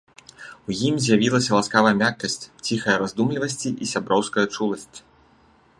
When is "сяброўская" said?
3.95-4.47